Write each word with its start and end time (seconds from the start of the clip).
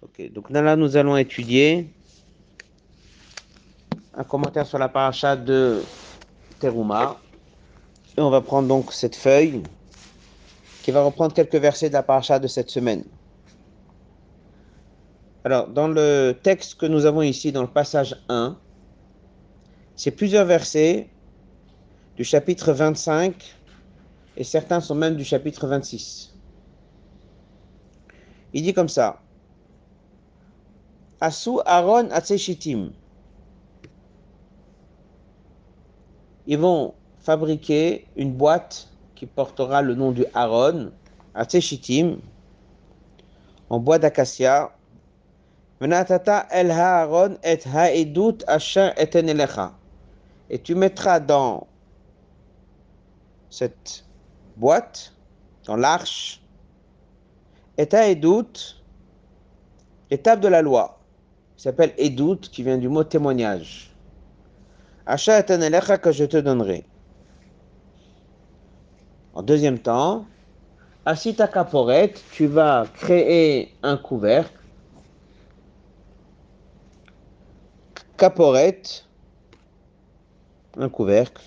Ok, 0.00 0.32
donc 0.32 0.50
là, 0.50 0.76
nous 0.76 0.96
allons 0.96 1.16
étudier 1.16 1.92
un 4.14 4.22
commentaire 4.22 4.64
sur 4.64 4.78
la 4.78 4.88
paracha 4.88 5.34
de 5.34 5.82
Teruma. 6.60 7.18
Et 8.16 8.20
on 8.20 8.30
va 8.30 8.40
prendre 8.40 8.68
donc 8.68 8.92
cette 8.92 9.16
feuille 9.16 9.62
qui 10.84 10.92
va 10.92 11.02
reprendre 11.02 11.34
quelques 11.34 11.56
versets 11.56 11.88
de 11.88 11.94
la 11.94 12.04
paracha 12.04 12.38
de 12.38 12.46
cette 12.46 12.70
semaine. 12.70 13.04
Alors, 15.42 15.66
dans 15.66 15.88
le 15.88 16.38
texte 16.42 16.76
que 16.76 16.86
nous 16.86 17.04
avons 17.04 17.22
ici, 17.22 17.50
dans 17.50 17.62
le 17.62 17.68
passage 17.68 18.16
1, 18.28 18.56
c'est 19.96 20.12
plusieurs 20.12 20.44
versets 20.44 21.08
du 22.16 22.22
chapitre 22.22 22.72
25 22.72 23.56
et 24.36 24.44
certains 24.44 24.80
sont 24.80 24.94
même 24.94 25.16
du 25.16 25.24
chapitre 25.24 25.66
26. 25.66 26.34
Il 28.52 28.62
dit 28.62 28.74
comme 28.74 28.88
ça 28.88 29.22
Asu 31.20 31.58
Aaron 31.66 32.10
Atseshitim. 32.10 32.92
Ils 36.46 36.58
vont 36.58 36.94
fabriquer 37.18 38.06
une 38.16 38.32
boîte 38.32 38.88
qui 39.16 39.26
portera 39.26 39.82
le 39.82 39.96
nom 39.96 40.12
du 40.12 40.24
Aaron, 40.32 40.92
Atseshitim, 41.34 42.18
en 43.68 43.80
bois 43.80 43.98
d'acacia. 43.98 44.70
Et 45.80 45.88
tu 50.62 50.74
mettras 50.74 51.20
dans 51.20 51.66
cette 53.50 54.04
boîte, 54.56 55.12
dans 55.64 55.76
l'arche, 55.76 56.42
et 57.76 57.88
haedut, 57.92 58.76
l'étape 60.10 60.40
de 60.40 60.48
la 60.48 60.62
loi 60.62 60.97
qui 61.58 61.64
s'appelle 61.64 61.92
Edout, 61.98 62.38
qui 62.52 62.62
vient 62.62 62.78
du 62.78 62.88
mot 62.88 63.02
témoignage. 63.02 63.90
Acha 65.04 65.40
etanelecha 65.40 65.98
que 65.98 66.12
je 66.12 66.24
te 66.24 66.36
donnerai. 66.36 66.84
En 69.34 69.42
deuxième 69.42 69.80
temps, 69.80 70.24
Asita 71.04 71.48
kaporet, 71.48 72.14
tu 72.30 72.46
vas 72.46 72.86
créer 72.94 73.74
un 73.82 73.96
couvercle. 73.96 74.52
Kaporet, 78.16 78.82
un 80.76 80.88
couvercle. 80.88 81.42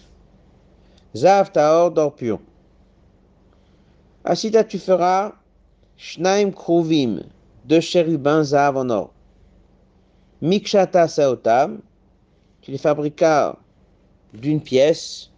Zav 1.16 1.54
taor 1.54 1.92
d'or 1.92 2.14
pur. 2.16 2.42
Asita, 4.26 4.66
tu 4.66 4.78
feras 4.78 5.32
Shnaim 5.96 6.52
kruvim, 6.52 7.22
deux 7.64 7.80
chérubins 7.80 8.44
zav 8.44 8.76
en 8.76 8.90
or. 8.90 9.14
Mikshata 10.42 11.08
Saotam, 11.08 11.82
tu 12.62 12.72
les 12.72 12.78
fabriquas 12.78 13.56
d'une 14.34 14.62
pièce. 14.62 15.30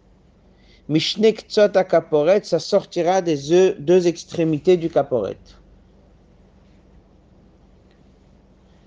Mishnek 0.88 1.46
Tzot 1.48 1.72
Kaporet, 1.88 2.44
ça 2.44 2.58
sortira 2.58 3.22
des 3.22 3.74
deux 3.78 4.06
extrémités 4.06 4.76
du 4.76 4.90
Kaporet. 4.90 5.38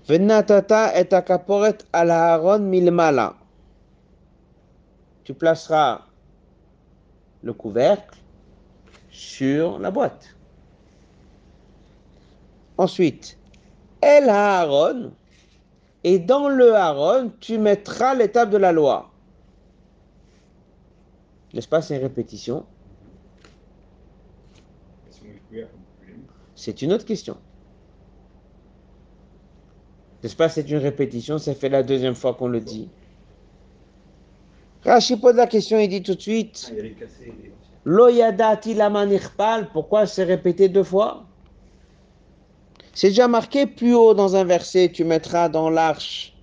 Venatata 0.08 0.98
et 0.98 1.08
Kaporet 1.08 1.78
al 1.92 2.10
Aaron 2.10 2.60
milmala. 2.60 3.34
Tu 5.24 5.34
placeras 5.34 6.02
le 7.42 7.52
couvercle 7.52 8.18
sur 9.10 9.78
la 9.78 9.90
boîte. 9.90 10.34
Ensuite, 12.78 13.36
El 14.00 14.28
Aaron, 14.28 15.12
et 16.04 16.18
dans 16.18 16.48
le 16.48 16.74
Haron, 16.74 17.32
tu 17.40 17.58
mettras 17.58 18.14
l'étape 18.14 18.50
de 18.50 18.56
la 18.56 18.72
loi. 18.72 19.10
N'est-ce 21.54 21.68
pas, 21.68 21.82
c'est 21.82 21.96
une 21.96 22.02
répétition? 22.02 22.64
C'est 26.54 26.82
une 26.82 26.92
autre 26.92 27.04
question. 27.04 27.36
N'est-ce 30.22 30.36
pas, 30.36 30.48
c'est 30.48 30.68
une 30.68 30.78
répétition, 30.78 31.38
ça 31.38 31.54
fait 31.54 31.68
la 31.68 31.82
deuxième 31.82 32.14
fois 32.14 32.34
qu'on 32.34 32.48
le 32.48 32.60
dit. 32.60 32.88
Rashi 34.84 35.16
pose 35.16 35.36
la 35.36 35.46
question, 35.46 35.78
il 35.78 35.88
dit 35.88 36.02
tout 36.02 36.14
de 36.14 36.20
suite 36.20 36.72
Loyadati 37.84 38.74
lamanirpal, 38.74 39.70
pourquoi 39.72 40.06
c'est 40.06 40.24
répété 40.24 40.68
deux 40.68 40.82
fois? 40.82 41.27
C'est 42.98 43.10
déjà 43.10 43.28
marqué 43.28 43.64
plus 43.64 43.94
haut 43.94 44.12
dans 44.12 44.34
un 44.34 44.42
verset, 44.42 44.90
tu 44.92 45.04
mettras 45.04 45.48
dans 45.48 45.70
l'arche. 45.70 46.34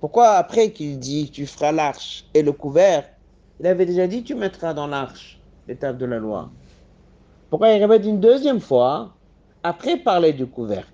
Pourquoi 0.00 0.30
après 0.30 0.72
qu'il 0.72 0.98
dit 0.98 1.30
tu 1.30 1.46
feras 1.46 1.70
l'arche 1.70 2.24
et 2.34 2.42
le 2.42 2.50
couvert, 2.50 3.04
il 3.60 3.66
avait 3.68 3.86
déjà 3.86 4.08
dit 4.08 4.24
tu 4.24 4.34
mettras 4.34 4.74
dans 4.74 4.88
l'arche 4.88 5.38
l'étape 5.68 5.98
de 5.98 6.04
la 6.04 6.18
loi. 6.18 6.50
Pourquoi 7.48 7.70
il 7.70 7.80
répète 7.80 8.04
une 8.04 8.18
deuxième 8.18 8.58
fois 8.58 9.14
après 9.62 9.98
parler 9.98 10.32
du 10.32 10.46
couvercle? 10.46 10.90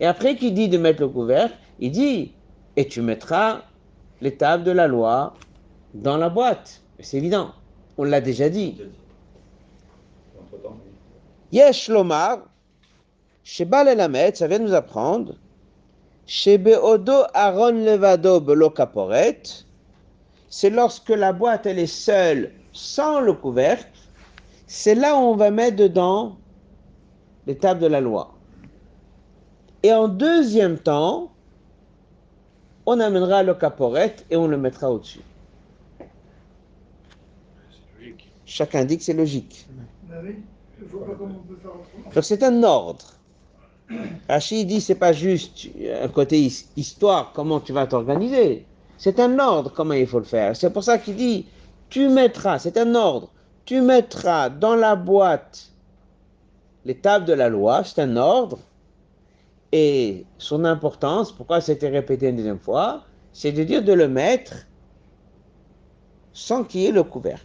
Et 0.00 0.06
après 0.06 0.34
qu'il 0.34 0.54
dit 0.54 0.70
de 0.70 0.78
mettre 0.78 1.02
le 1.02 1.08
couvercle, 1.08 1.58
il 1.78 1.90
dit 1.90 2.32
et 2.76 2.88
tu 2.88 3.02
mettras 3.02 3.60
l'étape 4.22 4.64
de 4.64 4.70
la 4.70 4.86
loi 4.86 5.34
dans 5.92 6.16
la 6.16 6.30
boîte. 6.30 6.80
C'est 7.00 7.18
évident, 7.18 7.50
on 7.98 8.04
l'a 8.04 8.22
déjà 8.22 8.48
dit. 8.48 8.80
Yesh 11.52 11.90
Lomar, 11.90 12.38
Sheba 13.52 13.82
Lelamet, 13.82 14.36
ça 14.36 14.46
vient 14.46 14.60
nous 14.60 14.74
apprendre. 14.74 15.34
Shebeodo 16.24 17.24
Aaron 17.34 17.84
Levado 17.84 18.40
Belo 18.40 18.70
Kaporet, 18.70 19.42
c'est 20.48 20.70
lorsque 20.70 21.08
la 21.08 21.32
boîte 21.32 21.66
elle 21.66 21.80
est 21.80 21.88
seule, 21.88 22.52
sans 22.72 23.18
le 23.18 23.32
couvercle, 23.32 23.90
c'est 24.68 24.94
là 24.94 25.16
où 25.16 25.18
on 25.18 25.34
va 25.34 25.50
mettre 25.50 25.78
dedans 25.78 26.36
l'étape 27.48 27.80
de 27.80 27.88
la 27.88 28.00
loi. 28.00 28.32
Et 29.82 29.92
en 29.92 30.06
deuxième 30.06 30.78
temps, 30.78 31.32
on 32.86 33.00
amènera 33.00 33.42
le 33.42 33.54
caporet 33.54 34.14
et 34.30 34.36
on 34.36 34.46
le 34.46 34.58
mettra 34.58 34.92
au-dessus. 34.92 35.22
Chacun 38.46 38.84
dit 38.84 38.96
que 38.96 39.02
c'est 39.02 39.12
logique. 39.12 39.66
Donc 42.14 42.22
c'est 42.22 42.44
un 42.44 42.62
ordre. 42.62 43.16
Rachid 44.28 44.68
dit 44.68 44.80
c'est 44.80 44.94
pas 44.94 45.12
juste 45.12 45.68
un 46.02 46.08
côté 46.08 46.50
histoire, 46.76 47.32
comment 47.32 47.60
tu 47.60 47.72
vas 47.72 47.86
t'organiser. 47.86 48.64
C'est 48.98 49.18
un 49.18 49.38
ordre, 49.38 49.72
comment 49.74 49.94
il 49.94 50.06
faut 50.06 50.18
le 50.18 50.24
faire. 50.24 50.54
C'est 50.56 50.72
pour 50.72 50.84
ça 50.84 50.98
qu'il 50.98 51.16
dit 51.16 51.46
tu 51.88 52.08
mettras, 52.08 52.58
c'est 52.58 52.76
un 52.76 52.94
ordre, 52.94 53.30
tu 53.64 53.80
mettras 53.80 54.48
dans 54.48 54.76
la 54.76 54.94
boîte 54.94 55.70
l'étape 56.84 57.24
de 57.24 57.32
la 57.32 57.48
loi, 57.48 57.82
c'est 57.84 58.00
un 58.00 58.16
ordre. 58.16 58.58
Et 59.72 60.24
son 60.38 60.64
importance, 60.64 61.32
pourquoi 61.32 61.60
c'était 61.60 61.88
répété 61.88 62.28
une 62.28 62.36
deuxième 62.36 62.58
fois, 62.58 63.04
c'est 63.32 63.52
de 63.52 63.62
dire 63.62 63.84
de 63.84 63.92
le 63.92 64.08
mettre 64.08 64.66
sans 66.32 66.64
qu'il 66.64 66.80
y 66.82 66.86
ait 66.86 66.92
le 66.92 67.04
couvercle. 67.04 67.44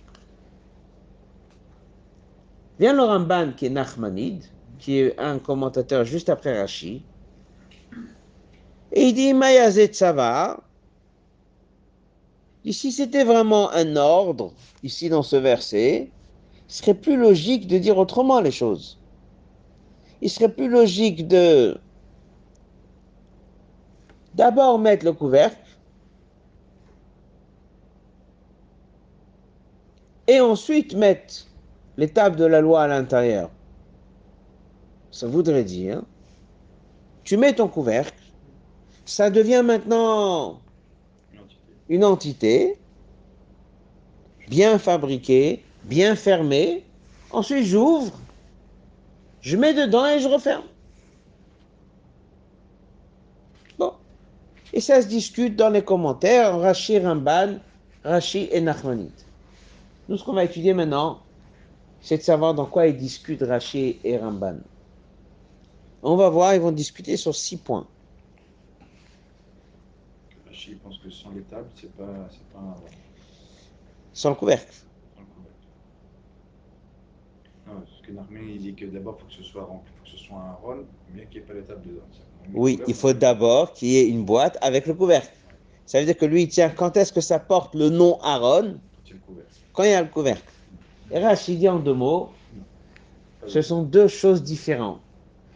Vient 2.79 2.94
le 2.94 3.03
Ramban 3.03 3.51
qui 3.55 3.67
est 3.67 3.69
Nachmanide, 3.69 4.45
qui 4.80 5.00
est 5.00 5.19
un 5.19 5.40
commentateur 5.40 6.06
juste 6.06 6.30
après 6.30 6.59
Rashi. 6.59 7.03
Et 8.91 9.08
il 9.08 9.13
dit 9.13 9.34
Mayazet 9.34 9.94
Sava. 9.94 10.62
Si 12.72 12.91
c'était 12.91 13.24
vraiment 13.24 13.69
un 13.72 13.96
ordre, 13.96 14.52
ici 14.81 15.09
dans 15.09 15.22
ce 15.22 15.35
verset, 15.35 16.09
il 16.68 16.74
serait 16.74 16.96
plus 16.96 17.16
logique 17.16 17.68
de 17.68 17.78
dire 17.78 17.97
autrement 17.97 18.41
les 18.41 18.52
choses. 18.52 19.00
Il 20.22 20.30
serait 20.30 20.52
plus 20.52 20.69
logique 20.69 21.28
de 21.28 21.78
d'abord 24.34 24.79
mettre 24.79 25.05
le 25.05 25.14
couvercle 25.14 25.58
et 30.28 30.40
ensuite 30.40 30.96
mettre 30.96 31.47
l'étape 31.97 32.35
de 32.35 32.46
la 32.46 32.61
loi 32.61 32.84
à 32.84 32.88
l'intérieur. 32.88 33.49
Ça 35.16 35.28
voudrait 35.28 35.64
dire, 35.64 36.02
tu 37.23 37.38
mets 37.38 37.56
ton 37.56 37.70
couvercle, 37.70 38.22
ça 39.06 39.29
devient 39.29 39.64
maintenant 39.64 40.59
une 41.88 42.03
entité, 42.03 42.78
bien 44.50 44.78
fabriquée, 44.78 45.64
bien 45.85 46.17
fermée. 46.17 46.84
Ensuite, 47.32 47.64
j'ouvre, 47.64 48.12
je 49.40 49.56
mets 49.56 49.73
dedans 49.73 50.06
et 50.06 50.20
je 50.20 50.28
referme. 50.28 50.66
Bon. 53.79 53.94
Et 54.73 54.82
ça 54.82 55.02
se 55.02 55.08
discute 55.08 55.56
dans 55.56 55.70
les 55.70 55.82
commentaires, 55.82 56.59
Rashi 56.59 57.00
Ramban, 57.00 57.59
Rashi 58.03 58.50
et 58.52 58.59
Nachmanit. 58.59 59.14
Nous, 60.09 60.18
ce 60.18 60.26
qu'on 60.26 60.34
va 60.34 60.44
étudier 60.44 60.73
maintenant, 60.73 61.22
c'est 62.02 62.18
de 62.18 62.22
savoir 62.22 62.53
dans 62.53 62.66
quoi 62.66 62.88
ils 62.88 62.97
discutent 62.97 63.44
Rashi 63.44 63.97
et 64.03 64.18
Ramban. 64.18 64.58
On 66.07 66.16
va 66.17 66.29
voir, 66.29 66.53
ils 66.53 66.61
vont 66.61 66.72
discuter 66.72 67.17
sur 67.17 67.35
six 67.35 67.57
points. 67.57 67.87
Je 70.52 70.73
pense 70.84 70.99
que 70.99 71.09
sans 71.09 71.31
les 71.31 71.41
tables, 71.41 71.67
c'est 71.75 71.91
pas, 71.93 72.05
pas 72.53 72.59
un... 72.59 72.75
Sans 74.13 74.29
le 74.29 74.35
couvercle. 74.35 74.72
Sans 74.72 75.22
le 75.22 75.25
couvercle. 75.25 75.57
Non, 77.67 77.73
parce 77.79 78.02
que 78.03 78.11
Narmé, 78.11 78.53
il 78.53 78.59
dit 78.59 78.75
que 78.75 78.85
d'abord, 78.85 79.17
il 79.17 79.22
faut 79.23 79.28
que 79.29 79.34
ce 79.34 79.52
soit 79.52 79.63
rempli, 79.63 79.91
faut 79.97 80.03
que 80.03 80.11
ce 80.11 80.23
soit 80.23 80.37
un 80.37 80.53
rôle, 80.53 80.85
mais 81.16 81.25
qu'il 81.25 81.41
n'y 81.41 81.46
ait 81.46 81.47
pas 81.47 81.53
les 81.55 81.63
tables 81.63 81.81
dedans. 81.87 82.05
Oui, 82.53 82.79
il 82.87 82.93
faut 82.93 83.13
d'abord 83.13 83.73
qu'il 83.73 83.87
y 83.87 83.97
ait 83.97 84.08
une 84.08 84.25
boîte 84.25 84.59
avec 84.61 84.85
le 84.85 84.93
couvercle. 84.93 85.34
Ça 85.87 85.99
veut 85.99 86.05
dire 86.05 86.17
que 86.17 86.25
lui, 86.25 86.43
il 86.43 86.49
tient 86.49 86.69
quand 86.69 86.97
est-ce 86.97 87.13
que 87.13 87.22
ça 87.22 87.40
porte 87.40 87.73
le 87.73 87.90
nom 87.90 88.19
Aaron? 88.22 88.79
Quand 89.73 89.84
il 89.84 89.90
y 89.90 89.93
a 89.93 90.03
le 90.03 90.09
couvercle. 90.09 90.53
Et 91.09 91.17
Rachid 91.17 91.58
dit 91.58 91.67
en 91.67 91.79
deux 91.79 91.96
mots, 91.96 92.29
ce 93.47 93.63
sont 93.63 93.81
deux 93.81 94.08
choses 94.08 94.43
différentes. 94.43 95.01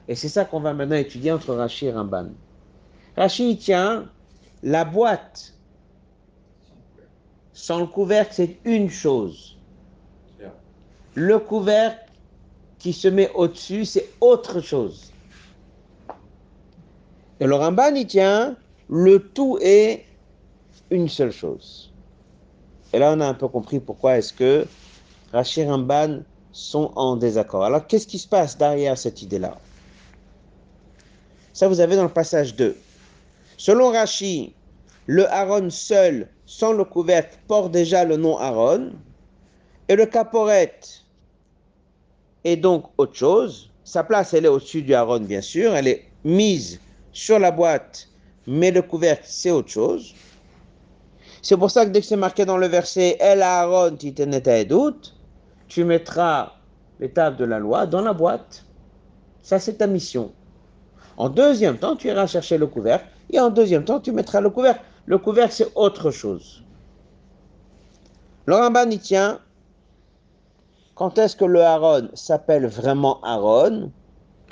Et 0.10 0.16
c'est 0.16 0.28
ça 0.28 0.44
qu'on 0.44 0.60
va 0.60 0.74
maintenant 0.74 0.96
étudier 0.96 1.32
entre 1.32 1.54
Rachid 1.54 1.90
et 1.90 1.92
Ramban. 1.92 2.30
Rachid 3.16 3.60
tient 3.60 4.10
la 4.64 4.84
boîte 4.84 5.54
sans 7.54 7.80
le 7.80 7.86
couvercle, 7.86 8.34
c'est 8.34 8.58
une 8.66 8.90
chose. 8.90 9.56
Le 11.14 11.38
couvercle 11.38 12.10
qui 12.80 12.92
se 12.92 13.08
met 13.08 13.30
au-dessus, 13.36 13.86
c'est 13.86 14.10
autre 14.20 14.62
chose. 14.62 15.12
Et 17.40 17.46
le 17.46 17.54
Ramban, 17.54 17.94
il 17.94 18.08
tient, 18.08 18.56
le 18.90 19.20
tout 19.20 19.60
est 19.62 20.06
une 20.90 21.08
seule 21.08 21.32
chose. 21.32 21.94
Et 22.94 23.00
là, 23.00 23.14
on 23.16 23.20
a 23.20 23.28
un 23.28 23.36
peu 23.36 23.48
compris 23.48 23.80
pourquoi 23.80 24.18
est-ce 24.18 24.34
que 24.34 24.66
Rachid 25.34 25.66
et 25.66 25.70
Ramban 25.70 26.22
sont 26.52 26.92
en 26.96 27.16
désaccord. 27.16 27.64
Alors, 27.64 27.86
qu'est-ce 27.86 28.08
qui 28.08 28.18
se 28.18 28.28
passe 28.28 28.58
derrière 28.58 28.98
cette 28.98 29.22
idée-là? 29.22 29.56
Ça, 31.60 31.68
vous 31.68 31.82
avez 31.82 31.98
dans 31.98 32.04
le 32.04 32.08
passage 32.08 32.56
2. 32.56 32.74
Selon 33.58 33.92
Rachid, 33.92 34.52
le 35.08 35.28
Aaron 35.28 35.70
seul, 35.70 36.30
sans 36.46 36.72
le 36.72 36.86
couvercle, 36.86 37.38
porte 37.50 37.74
déjà 37.74 38.06
le 38.06 38.16
nom 38.16 38.38
Aaron. 38.38 38.92
Et 39.90 39.98
le 39.98 40.06
caporette 40.06 41.04
est 42.46 42.56
donc 42.56 42.86
autre 42.98 43.14
chose. 43.14 43.70
Sa 43.84 44.06
place, 44.06 44.34
elle 44.34 44.46
est 44.46 44.48
au-dessus 44.48 44.84
du 44.84 44.94
Aaron, 44.94 45.20
bien 45.20 45.42
sûr. 45.42 45.76
Elle 45.76 45.90
est 45.90 46.06
mise 46.24 46.80
sur 47.12 47.40
la 47.40 47.52
boîte, 47.52 48.08
mais 48.48 48.72
le 48.72 48.82
couvercle, 48.82 49.26
c'est 49.28 49.52
autre 49.52 49.68
chose. 49.68 50.16
C'est 51.42 51.58
pour 51.58 51.72
ça 51.72 51.86
que 51.86 51.90
dès 51.90 52.00
que 52.00 52.08
c'est 52.08 52.16
marqué 52.16 52.46
dans 52.46 52.58
le 52.58 52.68
verset 52.68 53.18
El 53.20 53.42
Aaron 53.42 53.98
doute, 54.70 55.14
tu 55.68 55.84
mettras 55.84 56.54
l'étape 57.02 57.36
de 57.36 57.44
la 57.44 57.60
loi 57.60 57.86
dans 57.86 58.02
la 58.02 58.14
boîte. 58.14 58.64
Ça, 59.42 59.60
c'est 59.60 59.74
ta 59.74 59.88
mission. 59.88 60.32
En 61.20 61.30
deuxième 61.30 61.78
temps, 61.78 61.96
tu 61.98 62.08
iras 62.08 62.26
chercher 62.28 62.58
le 62.58 62.66
couvercle 62.66 63.06
et 63.30 63.40
en 63.40 63.50
deuxième 63.50 63.84
temps, 63.84 64.00
tu 64.00 64.12
mettras 64.12 64.42
le 64.42 64.50
couvercle. 64.50 64.82
Le 65.06 65.18
couvercle, 65.18 65.54
c'est 65.54 65.72
autre 65.76 66.10
chose. 66.12 66.64
Le 68.46 68.56
Ramban 68.56 68.90
y 68.90 69.00
tient. 69.00 69.40
Quand 70.96 71.18
est-ce 71.18 71.36
que 71.36 71.46
le 71.46 71.62
Aaron 71.62 72.08
s'appelle 72.14 72.66
vraiment 72.66 73.22
Aaron 73.22 73.92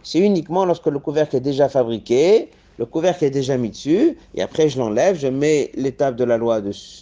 C'est 0.04 0.20
uniquement 0.20 0.66
lorsque 0.66 0.88
le 0.88 1.00
couvercle 1.00 1.38
est 1.38 1.42
déjà 1.42 1.68
fabriqué 1.70 2.52
le 2.78 2.86
couvercle 2.86 3.26
est 3.26 3.32
déjà 3.32 3.58
mis 3.58 3.72
dessus, 3.72 4.18
et 4.36 4.42
après 4.44 4.70
je 4.70 4.78
l'enlève, 4.78 5.18
je 5.18 5.28
mets 5.28 5.72
l'étape 5.74 6.16
de 6.16 6.24
la 6.24 6.38
loi 6.38 6.62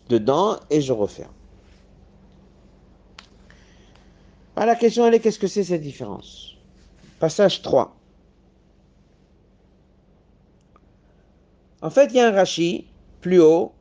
dedans 0.09 0.57
et 0.69 0.79
je 0.79 0.93
referme. 0.93 1.33
Alors, 4.55 4.67
la 4.67 4.75
question 4.75 5.05
elle 5.05 5.15
est 5.15 5.19
qu'est-ce 5.19 5.39
que 5.39 5.47
c'est 5.47 5.65
cette 5.65 5.81
différence? 5.81 6.55
Passage 7.19 7.61
3. 7.61 7.93
En 11.81 11.89
fait, 11.89 12.07
il 12.07 12.15
y 12.15 12.19
a 12.19 12.27
un 12.27 12.31
Rashi 12.31 12.87
plus 13.21 13.39
haut 13.39 13.73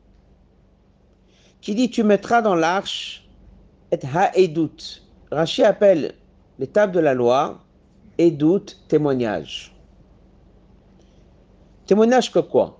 qui 1.61 1.75
dit 1.75 1.89
tu 1.89 2.03
mettras 2.03 2.41
dans 2.41 2.55
l'arche 2.55 3.27
et 3.91 3.99
ha-edut. 4.13 5.01
Rashi 5.31 5.63
appelle 5.63 6.13
l'étape 6.59 6.91
de 6.91 6.99
la 6.99 7.13
loi 7.13 7.63
edut, 8.17 8.77
témoignage. 8.87 9.75
Témoignage 11.85 12.31
que 12.31 12.39
quoi? 12.39 12.79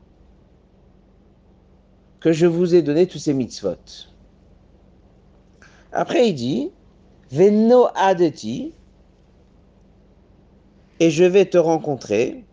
Que 2.20 2.32
je 2.32 2.46
vous 2.46 2.74
ai 2.74 2.82
donné 2.82 3.08
tous 3.08 3.20
ces 3.20 3.34
mitzvot. 3.34 3.76
Après, 5.92 6.30
il 6.30 6.34
dit 6.34 6.72
Veno 7.32 7.88
adeti, 7.96 8.74
et 11.00 11.10
je 11.10 11.24
vais 11.24 11.46
te 11.46 11.58
rencontrer. 11.58 12.44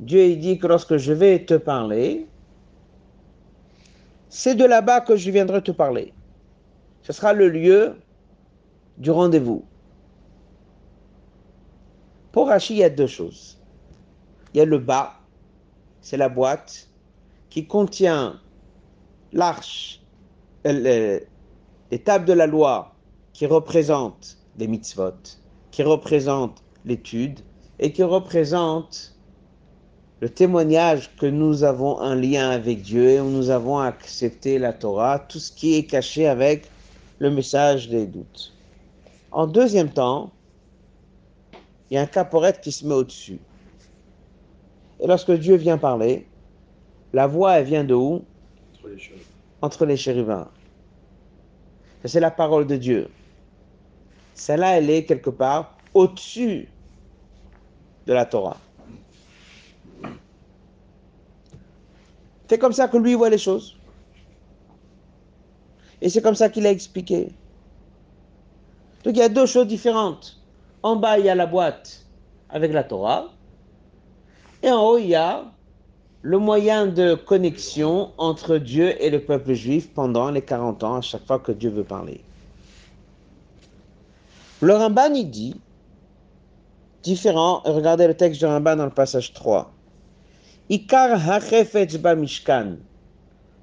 Dieu 0.00 0.36
dit 0.36 0.58
que 0.58 0.66
lorsque 0.66 0.96
je 0.98 1.12
vais 1.12 1.44
te 1.44 1.54
parler, 1.54 2.26
c'est 4.28 4.54
de 4.54 4.64
là-bas 4.64 5.00
que 5.00 5.16
je 5.16 5.30
viendrai 5.30 5.62
te 5.62 5.70
parler. 5.70 6.12
Ce 7.02 7.12
sera 7.12 7.32
le 7.32 7.48
lieu 7.48 7.96
du 8.98 9.10
rendez-vous. 9.10 9.64
Pour 12.32 12.48
Rachid, 12.48 12.76
il 12.76 12.80
y 12.80 12.84
a 12.84 12.90
deux 12.90 13.06
choses. 13.06 13.58
Il 14.52 14.58
y 14.58 14.60
a 14.60 14.66
le 14.66 14.78
bas, 14.78 15.14
c'est 16.02 16.18
la 16.18 16.28
boîte 16.28 16.88
qui 17.48 17.66
contient 17.66 18.38
l'arche, 19.32 20.02
euh, 20.66 21.20
les 21.90 21.98
tables 21.98 22.26
de 22.26 22.34
la 22.34 22.46
loi 22.46 22.94
qui 23.32 23.46
représentent 23.46 24.36
les 24.58 24.66
mitzvot, 24.66 25.14
qui 25.76 25.82
représentent 25.82 26.62
l'étude 26.86 27.40
et 27.78 27.92
qui 27.92 28.02
représentent 28.02 29.14
le 30.20 30.30
témoignage 30.30 31.14
que 31.16 31.26
nous 31.26 31.64
avons 31.64 32.00
un 32.00 32.14
lien 32.14 32.48
avec 32.48 32.80
Dieu 32.80 33.10
et 33.10 33.20
où 33.20 33.28
nous 33.28 33.50
avons 33.50 33.78
accepté 33.78 34.58
la 34.58 34.72
Torah, 34.72 35.18
tout 35.18 35.38
ce 35.38 35.52
qui 35.52 35.74
est 35.74 35.84
caché 35.84 36.26
avec 36.26 36.70
le 37.18 37.30
message 37.30 37.90
des 37.90 38.06
doutes. 38.06 38.54
En 39.32 39.46
deuxième 39.46 39.90
temps, 39.90 40.32
il 41.90 41.96
y 41.96 41.98
a 41.98 42.00
un 42.00 42.06
caporette 42.06 42.62
qui 42.62 42.72
se 42.72 42.86
met 42.86 42.94
au-dessus. 42.94 43.38
Et 45.00 45.06
lorsque 45.06 45.32
Dieu 45.32 45.56
vient 45.56 45.76
parler, 45.76 46.26
la 47.12 47.26
voix, 47.26 47.58
elle 47.58 47.66
vient 47.66 47.84
de 47.84 47.92
où? 47.92 48.24
Entre 49.60 49.84
les 49.84 49.98
chérubins. 49.98 50.48
C'est 52.06 52.20
la 52.20 52.30
parole 52.30 52.66
de 52.66 52.76
Dieu. 52.76 53.10
Celle-là, 54.36 54.78
elle 54.78 54.90
est 54.90 55.04
quelque 55.04 55.30
part 55.30 55.74
au-dessus 55.94 56.68
de 58.06 58.12
la 58.12 58.26
Torah. 58.26 58.58
C'est 62.48 62.58
comme 62.58 62.72
ça 62.72 62.86
que 62.86 62.98
lui 62.98 63.14
voit 63.14 63.30
les 63.30 63.38
choses. 63.38 63.76
Et 66.00 66.10
c'est 66.10 66.20
comme 66.20 66.34
ça 66.34 66.50
qu'il 66.50 66.66
a 66.66 66.70
expliqué. 66.70 67.32
Donc 69.02 69.16
il 69.16 69.18
y 69.18 69.22
a 69.22 69.30
deux 69.30 69.46
choses 69.46 69.66
différentes. 69.66 70.40
En 70.82 70.96
bas, 70.96 71.18
il 71.18 71.24
y 71.24 71.30
a 71.30 71.34
la 71.34 71.46
boîte 71.46 72.04
avec 72.50 72.72
la 72.72 72.84
Torah. 72.84 73.32
Et 74.62 74.70
en 74.70 74.82
haut, 74.82 74.98
il 74.98 75.08
y 75.08 75.14
a 75.14 75.44
le 76.20 76.38
moyen 76.38 76.86
de 76.86 77.14
connexion 77.14 78.12
entre 78.18 78.58
Dieu 78.58 79.02
et 79.02 79.08
le 79.10 79.20
peuple 79.24 79.54
juif 79.54 79.92
pendant 79.94 80.30
les 80.30 80.42
40 80.42 80.84
ans, 80.84 80.96
à 80.96 81.00
chaque 81.00 81.26
fois 81.26 81.38
que 81.38 81.52
Dieu 81.52 81.70
veut 81.70 81.84
parler. 81.84 82.20
Le 84.62 84.74
Ramban, 84.74 85.14
il 85.14 85.30
dit, 85.30 85.60
différent, 87.02 87.60
regardez 87.64 88.06
le 88.06 88.14
texte 88.14 88.40
du 88.40 88.46
Ramban 88.46 88.76
dans 88.76 88.84
le 88.84 88.90
passage 88.90 89.32
3. 89.32 89.72
Ikar 90.68 91.18
ba 92.00 92.14
mishkan. 92.14 92.76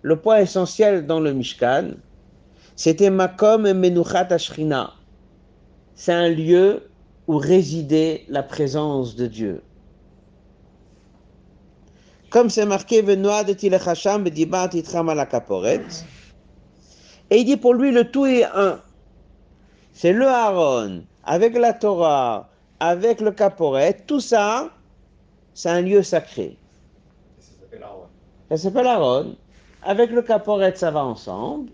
Le 0.04 0.18
point 0.18 0.40
essentiel 0.40 1.08
dans 1.08 1.22
le 1.22 1.34
Mishkan, 1.34 1.92
c'était 2.76 3.10
Makom 3.10 3.62
Menuchat 3.72 4.28
Ashrina. 4.32 4.94
C'est 5.96 6.12
un 6.12 6.28
lieu 6.28 6.90
où 7.28 7.38
résidait 7.38 8.26
la 8.28 8.44
présence 8.44 9.16
de 9.16 9.28
Dieu. 9.28 9.62
Comme 12.30 12.50
c'est 12.50 12.66
marqué, 12.66 12.98
et 17.30 17.38
il 17.38 17.46
dit 17.46 17.58
pour 17.58 17.74
lui 17.74 17.92
le 17.92 18.12
tout 18.12 18.26
est 18.26 18.44
un. 18.44 18.82
C'est 19.94 20.12
le 20.12 20.28
Aaron, 20.28 21.04
avec 21.24 21.56
la 21.56 21.72
Torah, 21.72 22.50
avec 22.80 23.22
le 23.22 23.32
caporet, 23.32 23.98
tout 24.08 24.20
ça, 24.20 24.72
c'est 25.54 25.70
un 25.70 25.82
lieu 25.82 26.02
sacré. 26.02 26.58
Ça 28.50 28.58
s'appelle 28.58 28.88
Aaron. 28.88 29.36
Avec 29.84 30.12
le 30.12 30.22
caporet, 30.22 30.76
ça 30.76 30.92
va 30.92 31.04
ensemble, 31.04 31.70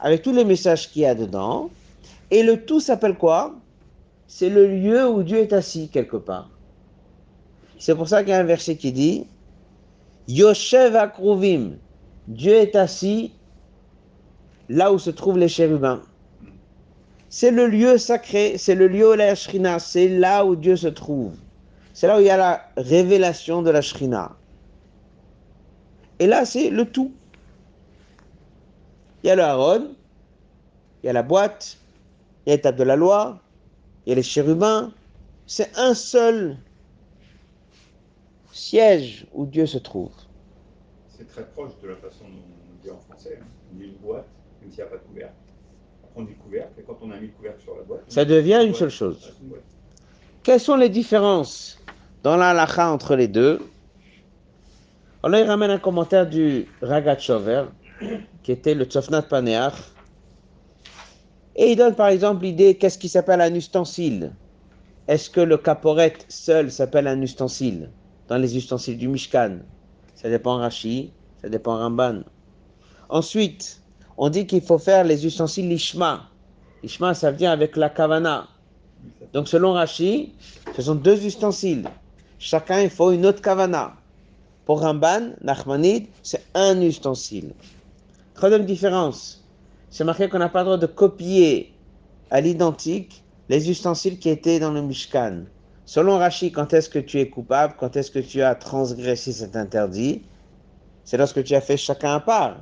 avec 0.00 0.22
tous 0.22 0.32
les 0.32 0.44
messages 0.44 0.90
qu'il 0.90 1.02
y 1.02 1.06
a 1.06 1.14
dedans. 1.14 1.70
Et 2.30 2.42
le 2.42 2.64
tout 2.64 2.80
s'appelle 2.80 3.16
quoi? 3.16 3.54
C'est 4.26 4.50
le 4.50 4.66
lieu 4.66 5.08
où 5.08 5.22
Dieu 5.22 5.38
est 5.38 5.52
assis 5.52 5.88
quelque 5.88 6.16
part. 6.16 6.50
C'est 7.78 7.94
pour 7.94 8.08
ça 8.08 8.22
qu'il 8.22 8.30
y 8.30 8.34
a 8.34 8.38
un 8.38 8.44
verset 8.44 8.76
qui 8.76 8.92
dit 8.92 9.26
Yoshev 10.28 10.96
Akruvim, 10.96 11.76
Dieu 12.28 12.54
est 12.54 12.74
assis 12.76 13.32
là 14.68 14.92
où 14.92 14.98
se 14.98 15.10
trouvent 15.10 15.38
les 15.38 15.48
chérubins. 15.48 16.00
C'est 17.34 17.50
le 17.50 17.66
lieu 17.66 17.98
sacré, 17.98 18.58
c'est 18.58 18.76
le 18.76 18.86
lieu 18.86 19.10
où 19.10 19.14
la 19.14 19.34
Shrina, 19.34 19.80
c'est 19.80 20.06
là 20.06 20.44
où 20.46 20.54
Dieu 20.54 20.76
se 20.76 20.86
trouve. 20.86 21.34
C'est 21.92 22.06
là 22.06 22.16
où 22.16 22.20
il 22.20 22.26
y 22.26 22.30
a 22.30 22.36
la 22.36 22.64
révélation 22.76 23.60
de 23.60 23.70
la 23.70 23.80
Shrina. 23.80 24.36
Et 26.20 26.28
là, 26.28 26.44
c'est 26.44 26.70
le 26.70 26.84
tout. 26.84 27.12
Il 29.24 29.26
y 29.26 29.30
a 29.30 29.34
le 29.34 29.42
Haron, 29.42 29.96
il 31.02 31.06
y 31.06 31.08
a 31.08 31.12
la 31.12 31.24
boîte, 31.24 31.76
il 32.46 32.50
y 32.50 32.52
a 32.52 32.56
l'étape 32.56 32.76
de 32.76 32.84
la 32.84 32.94
loi, 32.94 33.40
il 34.06 34.10
y 34.10 34.12
a 34.12 34.14
les 34.14 34.22
chérubins. 34.22 34.92
C'est 35.48 35.76
un 35.76 35.94
seul 35.94 36.56
siège 38.52 39.26
où 39.34 39.44
Dieu 39.44 39.66
se 39.66 39.78
trouve. 39.78 40.12
C'est 41.18 41.26
très 41.26 41.44
proche 41.46 41.72
de 41.82 41.88
la 41.88 41.96
façon 41.96 42.26
dont 42.26 42.44
on 42.70 42.84
dit 42.84 42.92
en 42.92 42.98
français. 43.10 43.40
hein. 43.42 43.46
Une 43.76 43.94
boîte, 43.94 44.28
même 44.62 44.70
s'il 44.70 44.78
n'y 44.78 44.84
a 44.84 44.86
pas 44.86 44.98
de 44.98 45.02
couvercle. 45.02 45.43
Dit 46.16 46.34
couvercle, 46.34 46.78
et 46.78 46.82
quand 46.82 46.96
on 47.02 47.10
a 47.10 47.16
mis 47.16 47.26
le 47.26 47.32
couvercle 47.32 47.60
sur 47.60 47.76
la 47.76 47.82
boîte. 47.82 48.04
Ça 48.06 48.24
devient 48.24 48.62
une 48.64 48.74
seule 48.74 48.90
chose. 48.90 49.34
Quelles 50.44 50.60
sont 50.60 50.76
les 50.76 50.88
différences 50.88 51.82
dans 52.22 52.36
la 52.36 52.50
halakha 52.50 52.92
entre 52.92 53.16
les 53.16 53.26
deux 53.26 53.60
Alors 55.24 55.40
il 55.40 55.46
ramène 55.46 55.72
un 55.72 55.78
commentaire 55.78 56.28
du 56.28 56.66
Ragat 56.80 57.18
Shover, 57.18 57.64
qui 58.44 58.52
était 58.52 58.74
le 58.74 58.84
Tzofnat 58.84 59.22
Paneach. 59.22 59.74
Et 61.56 61.72
il 61.72 61.76
donne 61.76 61.96
par 61.96 62.08
exemple 62.08 62.44
l'idée 62.44 62.76
qu'est-ce 62.76 62.98
qui 62.98 63.08
s'appelle 63.08 63.40
un 63.40 63.54
ustensile? 63.54 64.32
Est-ce 65.08 65.28
que 65.28 65.40
le 65.40 65.58
caporet 65.58 66.14
seul 66.28 66.70
s'appelle 66.70 67.08
un 67.08 67.20
ustensile 67.20 67.90
dans 68.28 68.38
les 68.38 68.56
ustensiles 68.56 68.98
du 68.98 69.08
Mishkan? 69.08 69.58
Ça 70.14 70.30
dépend 70.30 70.58
Rashi, 70.58 71.12
ça 71.42 71.48
dépend 71.48 71.76
Ramban. 71.76 72.22
Ensuite, 73.08 73.83
on 74.16 74.28
dit 74.28 74.46
qu'il 74.46 74.62
faut 74.62 74.78
faire 74.78 75.04
les 75.04 75.26
ustensiles 75.26 75.68
Lishma. 75.68 76.28
Lishma, 76.82 77.14
ça 77.14 77.30
vient 77.30 77.52
avec 77.52 77.76
la 77.76 77.88
kavana. 77.88 78.48
Donc 79.32 79.48
selon 79.48 79.72
Rashi, 79.72 80.32
ce 80.76 80.82
sont 80.82 80.94
deux 80.94 81.24
ustensiles. 81.24 81.88
Chacun, 82.38 82.80
il 82.80 82.90
faut 82.90 83.10
une 83.10 83.26
autre 83.26 83.42
kavana. 83.42 83.94
Pour 84.64 84.80
Ramban, 84.80 85.32
Nachmanide, 85.42 86.06
c'est 86.22 86.44
un 86.54 86.80
ustensile. 86.80 87.52
Troisième 88.34 88.64
différence, 88.64 89.44
c'est 89.90 90.04
marqué 90.04 90.28
qu'on 90.28 90.38
n'a 90.38 90.48
pas 90.48 90.60
le 90.60 90.64
droit 90.64 90.78
de 90.78 90.86
copier 90.86 91.72
à 92.30 92.40
l'identique 92.40 93.22
les 93.48 93.70
ustensiles 93.70 94.18
qui 94.18 94.30
étaient 94.30 94.58
dans 94.58 94.72
le 94.72 94.82
Mishkan. 94.82 95.44
Selon 95.84 96.18
Rashi, 96.18 96.50
quand 96.50 96.72
est-ce 96.72 96.88
que 96.88 96.98
tu 96.98 97.20
es 97.20 97.28
coupable, 97.28 97.74
quand 97.78 97.94
est-ce 97.96 98.10
que 98.10 98.18
tu 98.18 98.40
as 98.40 98.54
transgressé 98.54 99.32
cet 99.32 99.54
interdit, 99.54 100.22
c'est 101.04 101.18
lorsque 101.18 101.44
tu 101.44 101.54
as 101.54 101.60
fait 101.60 101.76
chacun 101.76 102.14
à 102.14 102.20
part. 102.20 102.56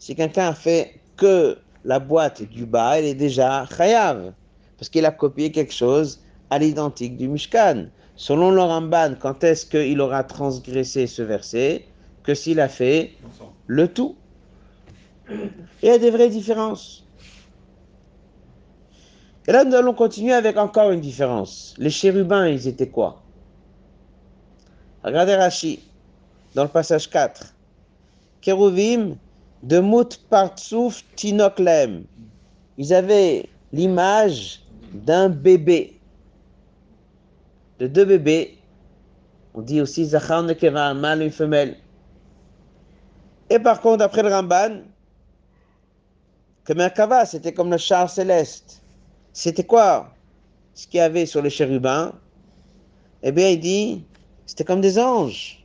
Si 0.00 0.16
quelqu'un 0.16 0.48
a 0.48 0.54
fait 0.54 0.94
que 1.18 1.58
la 1.84 1.98
boîte 1.98 2.42
du 2.42 2.64
bas, 2.64 2.98
il 2.98 3.04
est 3.04 3.14
déjà 3.14 3.66
chayav 3.66 4.32
parce 4.78 4.88
qu'il 4.88 5.04
a 5.04 5.10
copié 5.10 5.52
quelque 5.52 5.74
chose 5.74 6.20
à 6.48 6.58
l'identique 6.58 7.18
du 7.18 7.28
Mishkan. 7.28 7.88
Selon 8.16 8.50
le 8.50 9.14
quand 9.16 9.44
est-ce 9.44 9.66
qu'il 9.66 10.00
aura 10.00 10.24
transgressé 10.24 11.06
ce 11.06 11.20
verset 11.20 11.84
Que 12.22 12.34
s'il 12.34 12.60
a 12.60 12.68
fait 12.68 13.12
le 13.66 13.88
tout? 13.88 14.16
Il 15.28 15.88
y 15.88 15.90
a 15.90 15.98
des 15.98 16.10
vraies 16.10 16.30
différences. 16.30 17.04
Et 19.46 19.52
là, 19.52 19.64
nous 19.64 19.74
allons 19.74 19.94
continuer 19.94 20.32
avec 20.32 20.56
encore 20.56 20.92
une 20.92 21.00
différence. 21.00 21.74
Les 21.76 21.90
chérubins, 21.90 22.48
ils 22.48 22.68
étaient 22.68 22.88
quoi? 22.88 23.22
Regardez 25.04 25.34
Rashi, 25.34 25.80
dans 26.54 26.62
le 26.62 26.68
passage 26.68 27.08
4. 27.10 27.54
Kérouvim, 28.40 29.16
de 29.62 29.78
mout 29.78 30.20
partsouf 30.28 31.04
tinoklem. 31.16 32.04
Ils 32.78 32.94
avaient 32.94 33.48
l'image 33.72 34.62
d'un 34.92 35.28
bébé, 35.28 36.00
de 37.78 37.86
deux 37.86 38.04
bébés. 38.04 38.56
On 39.54 39.62
dit 39.62 39.80
aussi 39.80 40.04
Zachar 40.04 40.42
Nekeva, 40.42 40.86
un 40.86 40.94
mâle 40.94 41.22
et 41.22 41.26
une 41.26 41.32
femelle. 41.32 41.76
Et 43.50 43.58
par 43.58 43.80
contre, 43.80 43.98
d'après 43.98 44.22
le 44.22 44.28
Ramban, 44.28 44.82
que 46.64 46.72
Merkava, 46.72 47.26
c'était 47.26 47.52
comme 47.52 47.70
le 47.70 47.78
char 47.78 48.08
céleste. 48.08 48.80
C'était 49.32 49.64
quoi 49.64 50.14
ce 50.74 50.86
qu'il 50.86 50.98
y 50.98 51.00
avait 51.00 51.26
sur 51.26 51.42
les 51.42 51.50
chérubins? 51.50 52.12
Eh 53.22 53.32
bien, 53.32 53.48
il 53.48 53.60
dit, 53.60 54.04
c'était 54.46 54.64
comme 54.64 54.80
des 54.80 54.98
anges. 54.98 55.59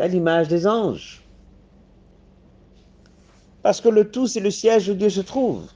C'est 0.00 0.08
l'image 0.08 0.48
des 0.48 0.66
anges. 0.66 1.20
Parce 3.62 3.82
que 3.82 3.90
le 3.90 4.10
tout, 4.10 4.26
c'est 4.26 4.40
le 4.40 4.50
siège 4.50 4.88
où 4.88 4.94
Dieu 4.94 5.10
se 5.10 5.20
trouve. 5.20 5.70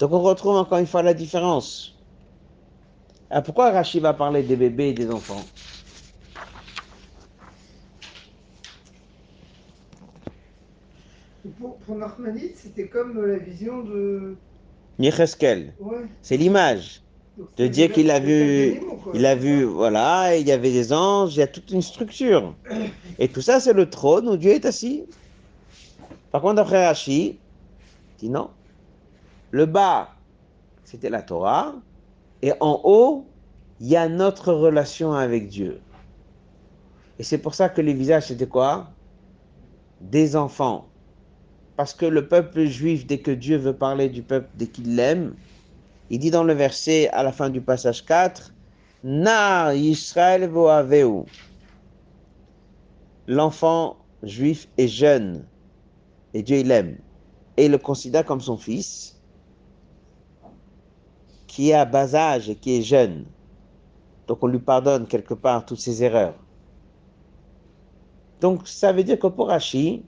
Donc 0.00 0.10
on 0.10 0.20
retrouve 0.20 0.56
encore 0.56 0.78
une 0.78 0.86
fois 0.88 1.04
la 1.04 1.14
différence. 1.14 1.94
Alors 3.30 3.44
pourquoi 3.44 3.70
Rachid 3.70 4.02
va 4.02 4.14
parler 4.14 4.42
des 4.42 4.56
bébés 4.56 4.88
et 4.88 4.92
des 4.94 5.08
enfants? 5.12 5.44
Pour, 11.60 11.76
pour 11.76 11.96
c'était 12.56 12.88
comme 12.88 13.24
la 13.24 13.38
vision 13.38 13.84
de. 13.84 14.34
Yecheskel, 14.98 15.72
Ouais. 15.78 16.06
c'est 16.20 16.36
l'image. 16.36 17.03
De 17.56 17.66
dire 17.66 17.90
qu'il 17.92 18.10
a 18.10 18.20
vu-. 18.20 18.80
Il 19.12 19.26
a 19.26 19.34
vu, 19.34 19.64
voilà, 19.64 20.36
il 20.36 20.46
y 20.46 20.52
avait 20.52 20.72
des 20.72 20.92
anges, 20.92 21.36
il 21.36 21.40
y 21.40 21.42
a 21.42 21.46
toute 21.46 21.70
une 21.70 21.82
structure. 21.82 22.54
Et 23.18 23.28
tout 23.28 23.40
ça, 23.40 23.60
c'est 23.60 23.72
le 23.72 23.90
trône 23.90 24.28
où 24.28 24.36
Dieu 24.36 24.52
est 24.52 24.64
assis. 24.64 25.04
Par 26.30 26.40
contre, 26.42 26.56
d'après 26.56 26.86
Rashi, 26.86 27.38
dit 28.18 28.28
non. 28.28 28.50
Le 29.50 29.66
bas, 29.66 30.10
c'était 30.84 31.10
la 31.10 31.22
Torah. 31.22 31.74
Et 32.42 32.52
en 32.60 32.80
haut, 32.84 33.26
il 33.80 33.88
y 33.88 33.96
a 33.96 34.08
notre 34.08 34.52
relation 34.52 35.12
avec 35.12 35.48
Dieu. 35.48 35.80
Et 37.18 37.22
c'est 37.22 37.38
pour 37.38 37.54
ça 37.54 37.68
que 37.68 37.80
les 37.80 37.94
visages, 37.94 38.26
c'était 38.26 38.46
quoi? 38.46 38.90
Des 40.00 40.36
enfants. 40.36 40.88
Parce 41.76 41.94
que 41.94 42.06
le 42.06 42.28
peuple 42.28 42.64
juif, 42.66 43.06
dès 43.06 43.18
que 43.18 43.30
Dieu 43.30 43.56
veut 43.56 43.76
parler 43.76 44.08
du 44.08 44.22
peuple, 44.22 44.48
dès 44.56 44.66
qu'il 44.66 44.96
l'aime, 44.96 45.34
il 46.10 46.18
dit 46.18 46.30
dans 46.30 46.44
le 46.44 46.52
verset 46.52 47.08
à 47.10 47.22
la 47.22 47.32
fin 47.32 47.50
du 47.50 47.60
passage 47.60 48.04
4, 48.04 48.52
Nar 49.04 49.74
Yisrael 49.74 50.48
voaveu. 50.48 51.24
L'enfant 53.26 53.96
juif 54.22 54.68
est 54.76 54.88
jeune 54.88 55.46
et 56.34 56.42
Dieu 56.42 56.62
l'aime 56.62 56.98
et 57.56 57.66
il 57.66 57.70
le 57.70 57.78
considère 57.78 58.24
comme 58.24 58.40
son 58.40 58.56
fils 58.56 59.20
qui 61.46 61.70
est 61.70 61.74
à 61.74 61.84
bas 61.84 62.14
âge 62.14 62.50
et 62.50 62.56
qui 62.56 62.78
est 62.78 62.82
jeune. 62.82 63.26
Donc 64.26 64.42
on 64.42 64.46
lui 64.46 64.58
pardonne 64.58 65.06
quelque 65.06 65.34
part 65.34 65.64
toutes 65.64 65.78
ses 65.78 66.02
erreurs. 66.02 66.34
Donc 68.40 68.66
ça 68.66 68.92
veut 68.92 69.04
dire 69.04 69.18
que 69.18 69.28
pour 69.28 69.48
Rashi, 69.48 70.04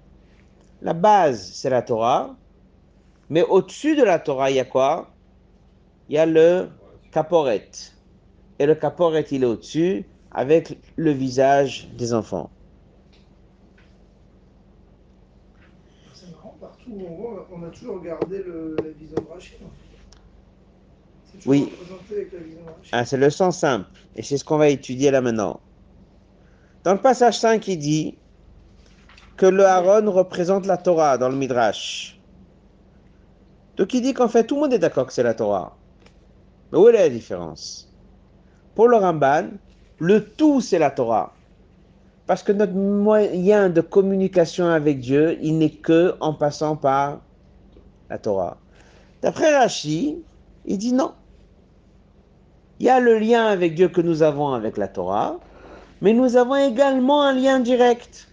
la 0.83 0.93
base 0.93 1.53
c'est 1.53 1.71
la 1.71 1.83
Torah, 1.83 2.37
mais 3.31 3.43
au-dessus 3.43 3.97
de 3.97 4.03
la 4.03 4.19
Torah 4.19 4.50
il 4.50 4.57
y 4.57 4.61
a 4.61 4.65
quoi? 4.65 5.15
Il 6.09 6.15
y 6.15 6.19
a 6.19 6.27
le 6.27 6.69
caporet. 7.13 7.71
Et 8.59 8.67
le 8.67 8.75
caporet, 8.75 9.27
il 9.31 9.43
est 9.43 9.47
au-dessus 9.47 10.05
avec 10.31 10.79
le 10.97 11.11
visage 11.11 11.89
des 11.97 12.15
enfants. 12.15 12.51
C'est 16.15 16.31
marrant, 16.31 16.55
partout 16.61 16.91
où 16.91 17.07
on 17.07 17.15
voit, 17.17 17.49
on 17.53 17.63
a 17.65 17.69
toujours 17.71 18.01
gardé 18.03 18.39
le- 18.39 18.77
la 18.83 18.91
vision 18.91 19.17
de 19.17 19.33
Rachid. 19.33 19.59
toujours 21.33 21.51
Oui. 21.51 21.69
représenté 21.71 22.15
avec 22.15 22.33
la 22.33 22.39
vision 22.39 22.61
de 22.63 22.67
Rachid. 22.71 22.91
Ah, 22.93 23.05
c'est 23.05 23.17
le 23.17 23.31
sens 23.31 23.59
simple. 23.59 23.89
Et 24.15 24.23
c'est 24.23 24.39
ce 24.39 24.45
qu'on 24.45 24.59
va 24.59 24.69
étudier 24.69 25.11
là 25.11 25.21
maintenant. 25.21 25.61
Dans 26.85 26.95
le 26.95 27.01
passage 27.01 27.39
5, 27.39 27.67
il 27.69 27.79
dit 27.79 28.19
que 29.37 29.47
le 29.47 29.67
Aaron 29.67 30.11
représente 30.11 30.67
la 30.67 30.77
Torah 30.79 31.19
dans 31.19 31.29
le 31.29 31.37
Midrash. 31.37 32.19
Donc 33.77 33.93
il 33.93 34.01
dit 34.01 34.15
qu'en 34.15 34.29
fait, 34.29 34.45
tout 34.47 34.55
le 34.55 34.63
monde 34.63 34.73
est 34.73 34.79
d'accord 34.79 35.07
que 35.07 35.13
c'est 35.13 35.23
la 35.23 35.35
Torah. 35.35 35.75
Mais 36.73 36.78
où 36.78 36.88
est 36.88 36.92
la 36.92 37.08
différence? 37.08 37.92
Pour 38.75 38.88
le 38.88 38.96
Ramban, 38.96 39.49
le 39.99 40.25
tout, 40.25 40.61
c'est 40.61 40.78
la 40.78 40.90
Torah. 40.90 41.32
Parce 42.26 42.42
que 42.42 42.52
notre 42.52 42.75
moyen 42.75 43.70
de 43.70 43.80
communication 43.80 44.66
avec 44.66 45.00
Dieu, 45.00 45.38
il 45.42 45.58
n'est 45.58 45.70
que 45.70 46.16
en 46.20 46.35
passant 46.35 46.76
par 46.76 47.20
la 48.11 48.18
Torah. 48.18 48.58
D'après 49.23 49.56
Rashi, 49.56 50.18
il 50.64 50.78
dit 50.78 50.92
non. 50.92 51.12
Il 52.80 52.87
y 52.87 52.90
a 52.90 53.00
le 53.00 53.18
lien 53.18 53.46
avec 53.46 53.75
Dieu 53.75 53.88
que 53.88 54.00
nous 54.00 54.23
avons 54.23 54.52
avec 54.52 54.76
la 54.76 54.88
Torah, 54.88 55.38
mais 56.02 56.12
nous 56.12 56.37
avons 56.37 56.56
également 56.56 57.23
un 57.23 57.32
lien 57.32 57.61
direct. 57.61 58.28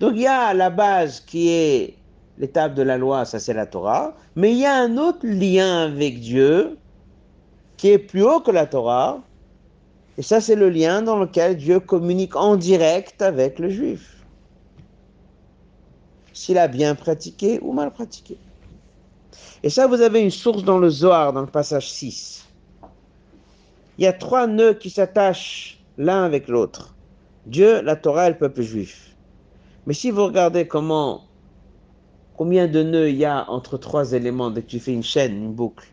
Donc 0.00 0.12
il 0.14 0.22
y 0.22 0.26
a 0.26 0.54
la 0.54 0.70
base 0.70 1.20
qui 1.20 1.50
est 1.50 1.97
l'étape 2.38 2.74
de 2.74 2.82
la 2.82 2.96
loi, 2.96 3.24
ça 3.24 3.38
c'est 3.38 3.54
la 3.54 3.66
Torah, 3.66 4.14
mais 4.36 4.52
il 4.52 4.58
y 4.58 4.66
a 4.66 4.74
un 4.74 4.96
autre 4.96 5.26
lien 5.26 5.84
avec 5.84 6.20
Dieu 6.20 6.78
qui 7.76 7.90
est 7.90 7.98
plus 7.98 8.22
haut 8.22 8.40
que 8.40 8.50
la 8.50 8.66
Torah, 8.66 9.20
et 10.16 10.22
ça 10.22 10.40
c'est 10.40 10.56
le 10.56 10.70
lien 10.70 11.02
dans 11.02 11.18
lequel 11.18 11.56
Dieu 11.56 11.80
communique 11.80 12.36
en 12.36 12.56
direct 12.56 13.22
avec 13.22 13.58
le 13.58 13.70
juif. 13.70 14.14
s'il 16.32 16.58
a 16.58 16.68
bien 16.68 16.94
pratiqué 16.94 17.58
ou 17.62 17.72
mal 17.72 17.90
pratiqué. 17.90 18.38
Et 19.64 19.70
ça, 19.70 19.88
vous 19.88 20.00
avez 20.00 20.20
une 20.20 20.30
source 20.30 20.62
dans 20.62 20.78
le 20.78 20.88
Zohar, 20.88 21.32
dans 21.32 21.40
le 21.40 21.48
passage 21.48 21.90
6. 21.90 22.46
Il 23.98 24.04
y 24.04 24.06
a 24.06 24.12
trois 24.12 24.46
nœuds 24.46 24.74
qui 24.74 24.88
s'attachent 24.88 25.80
l'un 25.96 26.24
avec 26.24 26.46
l'autre. 26.46 26.94
Dieu, 27.46 27.82
la 27.82 27.96
Torah 27.96 28.26
et 28.28 28.30
le 28.30 28.38
peuple 28.38 28.62
juif. 28.62 29.16
Mais 29.86 29.94
si 29.94 30.12
vous 30.12 30.24
regardez 30.24 30.68
comment, 30.68 31.24
combien 32.38 32.68
de 32.68 32.84
nœuds 32.84 33.10
il 33.10 33.16
y 33.16 33.24
a 33.24 33.50
entre 33.50 33.76
trois 33.78 34.12
éléments 34.12 34.50
dès 34.50 34.62
que 34.62 34.68
tu 34.68 34.78
fais 34.78 34.92
une 34.92 35.02
chaîne, 35.02 35.34
une 35.36 35.52
boucle, 35.52 35.88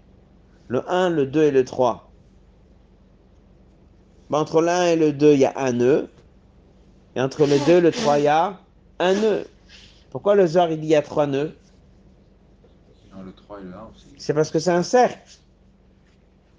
le 0.68 0.88
1, 0.88 1.10
le 1.10 1.26
2 1.26 1.42
et 1.42 1.52
le 1.52 1.66
3. 1.66 2.12
Ben, 4.30 4.38
entre 4.38 4.62
le 4.62 4.70
1 4.70 4.86
et 4.86 4.96
le 4.96 5.12
2, 5.12 5.34
il 5.34 5.40
y 5.40 5.46
a 5.46 5.54
un 5.56 5.72
nœud. 5.72 6.08
Et 7.16 7.22
entre 7.22 7.48
le 7.48 7.58
2 7.66 7.72
et 7.72 7.82
le 7.82 7.92
3, 7.92 8.20
il 8.20 8.26
y 8.26 8.28
a 8.28 8.60
un 9.00 9.14
nœud. 9.16 9.48
Pourquoi 10.12 10.36
le 10.36 10.46
Zohar, 10.46 10.70
il 10.72 10.80
dit 10.80 10.86
il 10.86 10.92
y 10.92 10.96
a 10.96 11.02
trois 11.02 11.26
nœuds? 11.26 11.56
Le 13.26 13.32
3 13.34 13.62
et 13.62 13.64
le 13.64 13.74
1 13.74 13.74
aussi. 13.96 14.06
C'est 14.18 14.36
parce 14.36 14.52
que 14.52 14.60
c'est 14.60 14.72
un 14.72 14.84
cercle. 14.84 15.40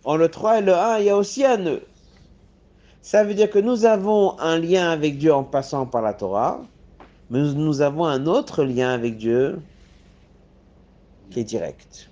En 0.02 0.16
le 0.16 0.28
3 0.28 0.58
et 0.58 0.62
le 0.62 0.74
1, 0.74 0.98
il 0.98 1.04
y 1.04 1.10
a 1.10 1.16
aussi 1.16 1.44
un 1.44 1.58
nœud. 1.58 1.82
Ça 3.02 3.22
veut 3.22 3.34
dire 3.34 3.50
que 3.50 3.60
nous 3.60 3.84
avons 3.84 4.36
un 4.40 4.58
lien 4.58 4.90
avec 4.90 5.16
Dieu 5.16 5.32
en 5.32 5.44
passant 5.44 5.86
par 5.86 6.02
la 6.02 6.12
Torah, 6.12 6.60
mais 7.30 7.40
nous 7.40 7.82
avons 7.82 8.04
un 8.04 8.26
autre 8.26 8.64
lien 8.64 8.92
avec 8.92 9.16
Dieu 9.16 9.60
qui 11.30 11.40
est 11.40 11.44
direct. 11.44 12.10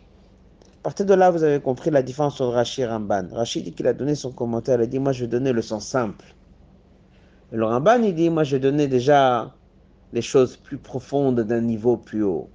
À 0.80 0.82
partir 0.84 1.06
de 1.06 1.14
là, 1.14 1.30
vous 1.30 1.42
avez 1.42 1.60
compris 1.60 1.90
la 1.90 2.02
différence 2.02 2.40
entre 2.40 2.52
Rashi 2.52 2.82
et 2.82 2.86
Ramban. 2.86 3.28
Rashi 3.32 3.62
dit 3.62 3.72
qu'il 3.72 3.86
a 3.86 3.94
donné 3.94 4.14
son 4.14 4.32
commentaire, 4.32 4.78
il 4.78 4.82
a 4.82 4.86
dit 4.86 4.98
Moi, 4.98 5.12
je 5.12 5.22
vais 5.24 5.30
donner 5.30 5.52
le 5.52 5.62
sens 5.62 5.86
simple. 5.86 6.26
Et 7.52 7.56
le 7.56 7.64
Ramban, 7.64 8.02
il 8.02 8.14
dit 8.14 8.28
Moi, 8.28 8.44
je 8.44 8.56
vais 8.56 8.60
donner 8.60 8.86
déjà 8.86 9.54
les 10.12 10.20
choses 10.20 10.56
plus 10.56 10.76
profondes 10.76 11.40
d'un 11.40 11.62
niveau 11.62 11.96
plus 11.96 12.22
haut. 12.22 12.50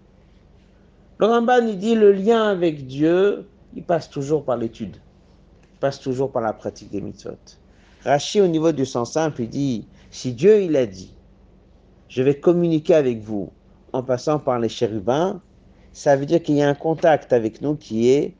Le 1.18 1.26
Ramban, 1.26 1.66
il 1.68 1.80
dit 1.80 1.96
Le 1.96 2.12
lien 2.12 2.44
avec 2.44 2.86
Dieu, 2.86 3.48
il 3.76 3.84
passe 3.84 4.10
toujours 4.10 4.46
par 4.46 4.58
l'étude, 4.58 4.98
il 5.64 5.80
passe 5.80 6.00
toujours 6.00 6.32
par 6.32 6.44
la 6.44 6.54
pratique 6.54 6.92
des 6.92 7.02
mitzvot. 7.02 7.32
Rashi, 8.04 8.42
au 8.42 8.48
niveau 8.48 8.72
du 8.72 8.86
sens 8.86 9.14
simple, 9.14 9.42
il 9.42 9.50
dit 9.50 9.88
Si 10.12 10.34
Dieu, 10.34 10.62
il 10.62 10.76
a 10.78 10.86
dit 10.86 11.16
Je 12.10 12.22
vais 12.22 12.40
communiquer 12.40 12.94
avec 12.94 13.22
vous 13.22 13.52
en 13.92 14.04
passant 14.04 14.38
par 14.38 14.60
les 14.60 14.70
chérubins, 14.70 15.42
ça 16.00 16.16
veut 16.16 16.26
dire 16.26 16.42
qu'il 16.42 16.56
y 16.56 16.62
a 16.62 16.70
un 16.70 16.76
contact 16.76 17.34
avec 17.34 17.62
nous 17.62 17.76
qui 17.76 18.10
est 18.10 18.34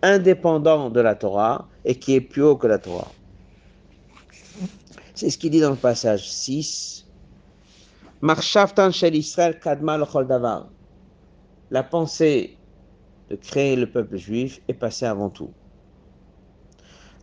indépendant 0.00 0.88
de 0.88 0.98
la 0.98 1.14
Torah 1.14 1.68
et 1.84 1.96
qui 1.96 2.14
est 2.14 2.22
plus 2.22 2.42
haut 2.42 2.56
que 2.56 2.66
la 2.66 2.78
Torah. 2.78 3.12
C'est 5.14 5.28
ce 5.28 5.36
qu'il 5.36 5.50
dit 5.50 5.60
dans 5.60 5.68
le 5.68 5.76
passage 5.76 6.26
6. 6.26 7.04
Marshaftan 8.22 8.92
shel 8.92 9.14
Israël 9.14 9.60
kadma 9.60 9.98
l'chol 9.98 10.26
davar. 10.26 10.68
La 11.70 11.82
pensée 11.82 12.56
de 13.28 13.36
créer 13.36 13.76
le 13.76 13.90
peuple 13.90 14.16
juif 14.16 14.62
est 14.66 14.72
passée 14.72 15.04
avant 15.04 15.28
tout. 15.28 15.50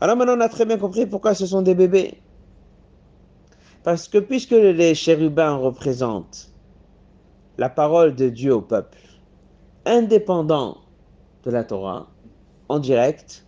Alors 0.01 0.15
maintenant, 0.15 0.37
on 0.37 0.41
a 0.41 0.49
très 0.49 0.65
bien 0.65 0.77
compris 0.77 1.07
pourquoi 1.07 1.33
ce 1.33 1.47
sont 1.47 1.63
des 1.63 1.73
bébés. 1.73 2.19
Parce 3.81 4.07
que 4.07 4.19
puisque 4.19 4.51
les 4.51 4.93
chérubins 4.93 5.55
représentent 5.55 6.51
la 7.57 7.69
parole 7.69 8.13
de 8.13 8.29
Dieu 8.29 8.53
au 8.53 8.61
peuple, 8.61 8.99
indépendant 9.85 10.77
de 11.43 11.51
la 11.51 11.63
Torah, 11.63 12.07
en 12.69 12.79
direct. 12.79 13.45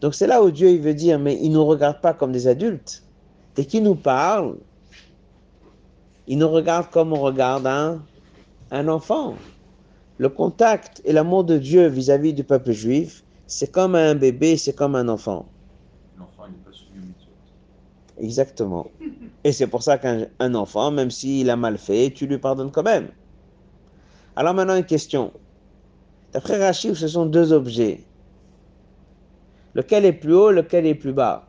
Donc 0.00 0.14
c'est 0.14 0.26
là 0.26 0.42
où 0.42 0.50
Dieu 0.50 0.70
il 0.70 0.80
veut 0.80 0.94
dire, 0.94 1.18
mais 1.18 1.38
il 1.40 1.50
ne 1.50 1.54
nous 1.54 1.66
regarde 1.66 2.00
pas 2.00 2.14
comme 2.14 2.32
des 2.32 2.46
adultes. 2.46 3.02
Dès 3.54 3.64
qu'il 3.64 3.82
nous 3.82 3.94
parle, 3.94 4.56
il 6.26 6.38
nous 6.38 6.48
regarde 6.48 6.90
comme 6.90 7.12
on 7.12 7.20
regarde 7.20 7.66
un, 7.66 8.02
un 8.70 8.88
enfant. 8.88 9.34
Le 10.18 10.28
contact 10.28 11.00
et 11.04 11.12
l'amour 11.12 11.44
de 11.44 11.58
Dieu 11.58 11.86
vis-à-vis 11.88 12.32
du 12.32 12.44
peuple 12.44 12.72
juif, 12.72 13.24
c'est 13.46 13.70
comme 13.70 13.94
un 13.94 14.14
bébé, 14.14 14.56
c'est 14.56 14.74
comme 14.74 14.94
un 14.94 15.08
enfant. 15.08 15.46
L'enfant 16.18 16.46
n'est 16.46 16.58
pas 16.58 16.72
soumis. 16.72 17.14
Exactement. 18.18 18.86
Et 19.44 19.52
c'est 19.52 19.66
pour 19.66 19.82
ça 19.82 19.96
qu'un 19.98 20.26
un 20.38 20.54
enfant, 20.54 20.90
même 20.90 21.10
s'il 21.10 21.48
a 21.48 21.56
mal 21.56 21.78
fait, 21.78 22.12
tu 22.14 22.26
lui 22.26 22.38
pardonnes 22.38 22.70
quand 22.70 22.82
même. 22.82 23.08
Alors 24.36 24.54
maintenant 24.54 24.76
une 24.76 24.84
question. 24.84 25.32
D'après 26.32 26.58
Rachid, 26.64 26.94
ce 26.94 27.08
sont 27.08 27.26
deux 27.26 27.52
objets. 27.52 28.04
Lequel 29.74 30.04
est 30.04 30.12
plus 30.12 30.34
haut, 30.34 30.50
lequel 30.50 30.86
est 30.86 30.94
plus 30.94 31.12
bas? 31.12 31.46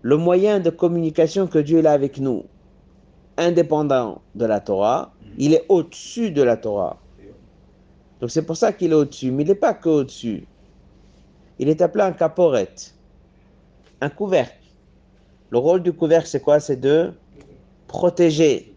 Le 0.00 0.16
moyen 0.16 0.58
de 0.58 0.70
communication 0.70 1.46
que 1.46 1.58
Dieu 1.58 1.84
a 1.86 1.92
avec 1.92 2.18
nous, 2.18 2.44
indépendant 3.36 4.22
de 4.34 4.44
la 4.46 4.60
Torah, 4.60 5.12
il 5.38 5.54
est 5.54 5.64
au-dessus 5.68 6.30
de 6.30 6.42
la 6.42 6.56
Torah. 6.56 6.98
Donc 8.20 8.30
c'est 8.30 8.44
pour 8.44 8.56
ça 8.56 8.72
qu'il 8.72 8.92
est 8.92 8.94
au-dessus, 8.94 9.30
mais 9.30 9.42
il 9.42 9.48
n'est 9.48 9.54
pas 9.54 9.74
que 9.74 9.88
au-dessus. 9.88 10.46
Il 11.58 11.68
est 11.68 11.82
appelé 11.82 12.04
un 12.04 12.12
caporet, 12.12 12.74
un 14.00 14.08
couvercle. 14.08 14.56
Le 15.50 15.58
rôle 15.58 15.82
du 15.82 15.92
couvercle, 15.92 16.26
c'est 16.26 16.40
quoi? 16.40 16.58
C'est 16.58 16.76
de 16.76 17.12
protéger, 17.86 18.74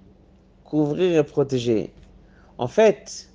couvrir 0.63 1.19
et 1.19 1.23
protéger. 1.23 1.91
En 2.57 2.67
fait, 2.67 3.29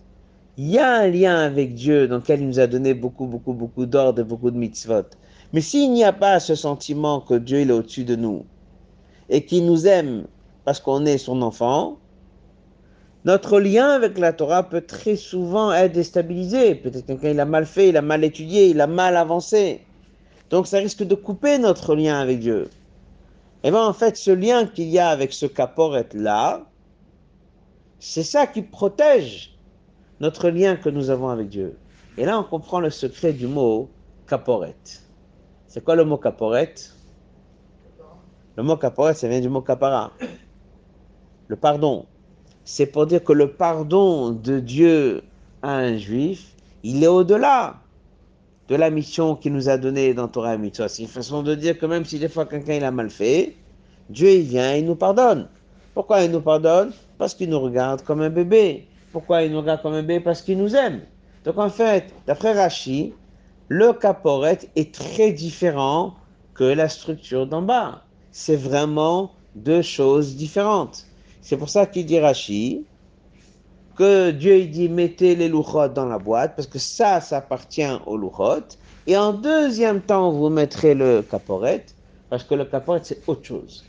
il 0.57 0.69
y 0.71 0.79
a 0.79 0.93
un 0.93 1.09
lien 1.09 1.37
avec 1.37 1.75
Dieu 1.75 2.09
dans 2.09 2.17
lequel 2.17 2.41
il 2.41 2.47
nous 2.47 2.61
a 2.61 2.67
donné 2.67 2.95
beaucoup, 2.95 3.27
beaucoup, 3.27 3.53
beaucoup 3.53 3.87
d'ordres 3.87 4.21
et 4.21 4.25
beaucoup 4.25 4.51
de 4.51 4.57
mitzvot. 4.57 5.05
Mais 5.53 5.61
s'il 5.61 5.93
n'y 5.93 6.05
a 6.05 6.13
pas 6.13 6.41
ce 6.41 6.55
sentiment 6.55 7.21
que 7.21 7.35
Dieu 7.35 7.61
il 7.61 7.71
est 7.71 7.73
au-dessus 7.73 8.05
de 8.05 8.17
nous 8.17 8.45
et 9.29 9.45
qu'il 9.45 9.67
nous 9.67 9.87
aime 9.87 10.27
parce 10.65 10.81
qu'on 10.81 11.05
est 11.05 11.19
son 11.19 11.43
enfant, 11.43 11.99
notre 13.25 13.61
lien 13.61 13.91
avec 13.91 14.19
la 14.19 14.33
Torah 14.33 14.63
peut 14.63 14.81
très 14.81 15.17
souvent 15.17 15.73
être 15.73 15.93
déstabilisé. 15.93 16.75
Peut-être 16.75 17.07
quelqu'un 17.07 17.31
il 17.31 17.41
a 17.41 17.45
mal 17.45 17.67
fait, 17.67 17.91
il 17.91 17.97
a 17.97 18.03
mal 18.03 18.25
étudié, 18.25 18.69
il 18.69 18.81
a 18.81 18.87
mal 18.87 19.17
avancé. 19.17 19.83
Donc 20.49 20.67
ça 20.67 20.79
risque 20.79 21.03
de 21.03 21.15
couper 21.15 21.59
notre 21.59 21.95
lien 21.95 22.19
avec 22.19 22.39
Dieu. 22.39 22.71
Et 23.63 23.71
bien 23.71 23.85
en 23.85 23.93
fait, 23.93 24.17
ce 24.17 24.31
lien 24.31 24.67
qu'il 24.67 24.89
y 24.89 24.99
a 24.99 25.11
avec 25.11 25.35
ce 25.35 25.45
caporet 25.45 26.09
là, 26.15 26.70
c'est 28.01 28.23
ça 28.23 28.47
qui 28.47 28.63
protège 28.63 29.57
notre 30.21 30.49
lien 30.49 30.77
que 30.77 30.89
nous 30.89 31.11
avons 31.11 31.29
avec 31.29 31.49
Dieu. 31.49 31.77
Et 32.19 32.25
là, 32.25 32.39
on 32.39 32.45
comprend 32.45 32.81
le 32.81 32.91
secret 32.91 33.33
du 33.33 33.47
mot 33.47 33.89
caporet. 34.27 34.75
C'est 35.69 35.85
quoi 35.85 35.95
le 35.95 36.05
mot 36.05 36.17
caporet? 36.17 36.75
Le 38.57 38.63
mot 38.63 38.77
caporet, 38.77 39.15
ça 39.15 39.29
vient 39.29 39.41
du 39.41 39.49
mot 39.49 39.61
capara. 39.61 40.13
Le 41.49 41.57
pardon. 41.57 42.07
C'est 42.65 42.87
pour 42.87 43.07
dire 43.07 43.23
que 43.23 43.33
le 43.33 43.53
pardon 43.53 44.31
de 44.31 44.61
Dieu 44.61 45.23
à 45.63 45.77
un 45.77 45.97
juif, 45.97 46.55
il 46.83 47.05
est 47.05 47.09
au-delà 47.09 47.81
de 48.69 48.77
la 48.77 48.91
mission 48.91 49.37
qu'il 49.37 49.53
nous 49.53 49.69
a 49.69 49.77
donnée 49.77 50.15
dans 50.15 50.29
Torah 50.29 50.57
et. 50.57 50.89
C'est 50.89 51.03
une 51.03 51.09
façon 51.09 51.43
de 51.43 51.55
dire 51.55 51.79
que 51.79 51.87
même 51.87 52.05
si 52.05 52.19
des 52.19 52.29
fois 52.29 52.47
quelqu'un 52.47 52.75
il 52.75 52.85
a 52.85 52.91
mal 52.91 53.11
fait, 53.11 53.57
Dieu 54.09 54.39
vient, 54.39 54.75
il 54.75 54.87
nous 54.87 54.97
pardonne. 54.97 55.49
Pourquoi 55.95 56.23
il 56.23 56.31
nous 56.31 56.41
pardonne? 56.41 56.93
Parce 57.21 57.35
qu'il 57.35 57.51
nous 57.51 57.61
regarde 57.61 58.01
comme 58.01 58.23
un 58.23 58.31
bébé. 58.31 58.89
Pourquoi 59.13 59.43
il 59.43 59.53
nous 59.53 59.61
regarde 59.61 59.83
comme 59.83 59.93
un 59.93 60.01
bébé? 60.01 60.21
Parce 60.21 60.41
qu'il 60.41 60.57
nous 60.57 60.75
aime. 60.75 61.03
Donc 61.45 61.59
en 61.59 61.69
fait, 61.69 62.15
d'après 62.27 62.55
Rashi, 62.55 63.13
le 63.69 63.93
caporet 63.93 64.61
est 64.75 64.95
très 64.95 65.31
différent 65.31 66.15
que 66.55 66.65
la 66.65 66.89
structure 66.89 67.47
d'en 67.47 67.61
bas. 67.61 68.05
C'est 68.33 68.57
vraiment 68.57 69.33
deux 69.55 69.83
choses 69.83 70.35
différentes. 70.35 71.05
C'est 71.43 71.59
pour 71.59 71.69
ça 71.69 71.85
qu'il 71.85 72.07
dit 72.07 72.19
Rashi 72.19 72.87
que 73.97 74.31
Dieu 74.31 74.57
il 74.57 74.71
dit 74.71 74.89
mettez 74.89 75.37
les 75.37 75.49
louchot 75.51 75.89
dans 75.89 76.07
la 76.07 76.19
boîte 76.19 76.57
parce 76.57 76.69
que 76.69 76.79
ça, 76.79 77.21
ça 77.21 77.37
appartient 77.37 77.99
aux 78.07 78.17
louchot. 78.17 78.65
Et 79.07 79.19
en 79.19 79.35
deuxième 79.35 80.01
temps, 80.01 80.33
vous 80.33 80.49
mettrez 80.49 80.95
le 80.95 81.21
caporet 81.21 81.85
parce 82.31 82.45
que 82.45 82.55
le 82.55 82.65
caporet 82.65 83.01
c'est 83.03 83.21
autre 83.29 83.45
chose. 83.45 83.85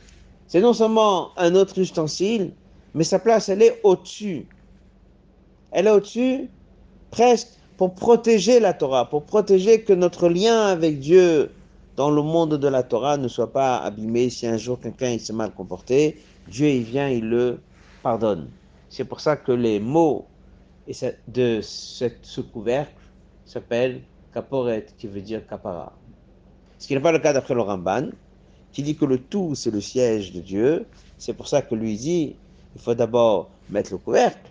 C'est 0.47 0.59
non 0.59 0.73
seulement 0.73 1.29
un 1.37 1.55
autre 1.55 1.79
ustensile, 1.79 2.51
mais 2.93 3.03
sa 3.03 3.19
place, 3.19 3.49
elle 3.49 3.61
est 3.61 3.79
au-dessus. 3.83 4.47
Elle 5.71 5.87
est 5.87 5.91
au-dessus, 5.91 6.49
presque, 7.09 7.49
pour 7.77 7.95
protéger 7.95 8.59
la 8.59 8.73
Torah, 8.73 9.09
pour 9.09 9.23
protéger 9.23 9.81
que 9.81 9.93
notre 9.93 10.29
lien 10.29 10.67
avec 10.67 10.99
Dieu 10.99 11.51
dans 11.95 12.11
le 12.11 12.21
monde 12.21 12.55
de 12.55 12.67
la 12.67 12.83
Torah 12.83 13.17
ne 13.17 13.27
soit 13.27 13.51
pas 13.51 13.77
abîmé. 13.77 14.29
Si 14.29 14.45
un 14.45 14.57
jour 14.57 14.79
quelqu'un 14.79 15.17
s'est 15.17 15.33
mal 15.33 15.51
comporté, 15.51 16.17
Dieu 16.47 16.67
il 16.67 16.83
vient, 16.83 17.09
il 17.09 17.27
le 17.27 17.59
pardonne. 18.03 18.49
C'est 18.89 19.05
pour 19.05 19.19
ça 19.19 19.35
que 19.35 19.51
les 19.51 19.79
mots 19.79 20.25
de 21.27 21.59
ce 21.61 22.41
couvercle 22.41 22.93
s'appellent 23.45 24.01
caporet, 24.33 24.85
qui 24.97 25.07
veut 25.07 25.21
dire 25.21 25.45
capara. 25.47 25.93
Ce 26.77 26.87
qui 26.87 26.93
n'est 26.93 27.01
pas 27.01 27.11
le 27.11 27.19
cas 27.19 27.33
d'après 27.33 27.53
le 27.53 27.61
Ramban, 27.61 28.09
qui 28.71 28.83
dit 28.83 28.95
que 28.95 29.05
le 29.05 29.17
tout, 29.17 29.55
c'est 29.55 29.71
le 29.71 29.81
siège 29.81 30.33
de 30.33 30.41
Dieu. 30.41 30.85
C'est 31.17 31.33
pour 31.33 31.47
ça 31.47 31.61
que 31.61 31.75
lui 31.75 31.95
dit, 31.97 32.35
il 32.75 32.81
faut 32.81 32.93
d'abord 32.93 33.49
mettre 33.69 33.91
le 33.91 33.97
couvercle, 33.97 34.49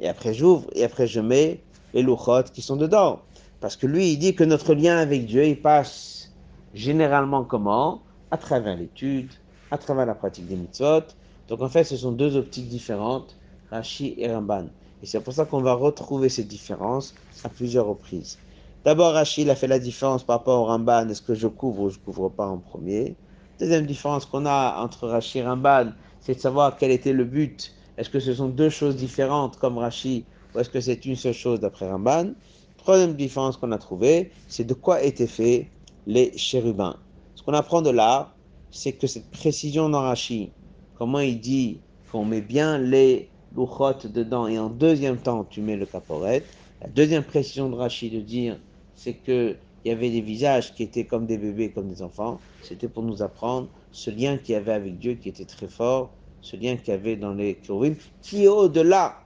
et 0.00 0.08
après 0.08 0.34
j'ouvre, 0.34 0.66
et 0.74 0.84
après 0.84 1.06
je 1.06 1.20
mets 1.20 1.60
les 1.94 2.02
louchotes 2.02 2.50
qui 2.52 2.62
sont 2.62 2.76
dedans. 2.76 3.20
Parce 3.60 3.76
que 3.76 3.86
lui, 3.86 4.12
il 4.12 4.18
dit 4.18 4.34
que 4.34 4.44
notre 4.44 4.74
lien 4.74 4.96
avec 4.96 5.26
Dieu, 5.26 5.46
il 5.46 5.60
passe 5.60 6.32
généralement 6.74 7.44
comment? 7.44 8.00
À 8.30 8.36
travers 8.36 8.76
l'étude, 8.76 9.30
à 9.70 9.78
travers 9.78 10.06
la 10.06 10.14
pratique 10.14 10.48
des 10.48 10.56
mitzvot. 10.56 11.02
Donc 11.48 11.60
en 11.60 11.68
fait, 11.68 11.84
ce 11.84 11.96
sont 11.96 12.12
deux 12.12 12.36
optiques 12.36 12.68
différentes, 12.68 13.36
Rashi 13.70 14.14
et 14.18 14.32
Ramban. 14.32 14.64
Et 15.02 15.06
c'est 15.06 15.20
pour 15.20 15.32
ça 15.32 15.44
qu'on 15.44 15.60
va 15.60 15.74
retrouver 15.74 16.28
ces 16.28 16.44
différences 16.44 17.14
à 17.44 17.48
plusieurs 17.48 17.86
reprises. 17.86 18.38
D'abord, 18.84 19.12
Rashi 19.12 19.48
a 19.48 19.54
fait 19.54 19.68
la 19.68 19.78
différence 19.78 20.24
par 20.24 20.38
rapport 20.38 20.62
au 20.62 20.64
Ramban, 20.64 21.08
est-ce 21.08 21.22
que 21.22 21.34
je 21.34 21.46
couvre 21.46 21.82
ou 21.82 21.90
je 21.90 21.98
couvre 21.98 22.28
pas 22.28 22.46
en 22.46 22.58
premier? 22.58 23.14
Deuxième 23.60 23.86
différence 23.86 24.26
qu'on 24.26 24.46
a 24.46 24.82
entre 24.82 25.06
Rashi 25.06 25.38
et 25.38 25.46
Ramban, 25.46 25.92
c'est 26.22 26.36
de 26.36 26.40
savoir 26.40 26.76
quel 26.78 26.90
était 26.90 27.12
le 27.12 27.24
but. 27.24 27.74
Est-ce 27.98 28.08
que 28.08 28.20
ce 28.20 28.32
sont 28.32 28.48
deux 28.48 28.70
choses 28.70 28.96
différentes 28.96 29.58
comme 29.58 29.76
Rashi 29.76 30.24
ou 30.54 30.60
est-ce 30.60 30.70
que 30.70 30.80
c'est 30.80 31.04
une 31.04 31.16
seule 31.16 31.34
chose 31.34 31.60
d'après 31.60 31.90
Ramban? 31.90 32.32
Troisième 32.78 33.14
différence 33.14 33.56
qu'on 33.56 33.72
a 33.72 33.78
trouvée, 33.78 34.30
c'est 34.48 34.64
de 34.64 34.74
quoi 34.74 35.02
étaient 35.02 35.26
faits 35.26 35.66
les 36.06 36.36
chérubins. 36.36 36.96
Ce 37.34 37.42
qu'on 37.42 37.54
apprend 37.54 37.82
de 37.82 37.90
là, 37.90 38.32
c'est 38.70 38.92
que 38.92 39.06
cette 39.06 39.30
précision 39.30 39.88
dans 39.88 40.00
Rashi, 40.00 40.50
comment 40.96 41.20
il 41.20 41.40
dit 41.40 41.80
qu'on 42.10 42.24
met 42.24 42.40
bien 42.40 42.78
les 42.78 43.28
louchotes 43.54 44.06
dedans 44.06 44.46
et 44.46 44.58
en 44.58 44.68
deuxième 44.68 45.18
temps 45.18 45.44
tu 45.48 45.60
mets 45.60 45.76
le 45.76 45.86
caporet. 45.86 46.42
La 46.80 46.88
deuxième 46.88 47.24
précision 47.24 47.68
de 47.68 47.74
Rashi 47.74 48.10
de 48.10 48.20
dire, 48.20 48.58
c'est 48.94 49.14
que 49.14 49.56
il 49.84 49.88
y 49.88 49.92
avait 49.92 50.10
des 50.10 50.20
visages 50.20 50.74
qui 50.74 50.82
étaient 50.82 51.04
comme 51.04 51.26
des 51.26 51.38
bébés, 51.38 51.70
comme 51.70 51.88
des 51.88 52.02
enfants. 52.02 52.40
C'était 52.62 52.88
pour 52.88 53.02
nous 53.02 53.22
apprendre 53.22 53.68
ce 53.90 54.10
lien 54.10 54.36
qu'il 54.38 54.54
y 54.54 54.56
avait 54.56 54.72
avec 54.72 54.98
Dieu 54.98 55.14
qui 55.14 55.28
était 55.28 55.44
très 55.44 55.68
fort, 55.68 56.10
ce 56.40 56.56
lien 56.56 56.76
qu'il 56.76 56.88
y 56.88 56.96
avait 56.96 57.16
dans 57.16 57.34
les 57.34 57.54
Kérovim, 57.56 57.94
qui 58.22 58.44
est 58.44 58.48
au-delà 58.48 59.16